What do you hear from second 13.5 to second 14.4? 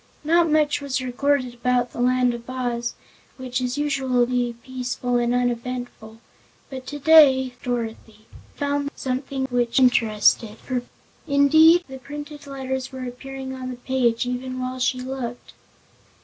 on the page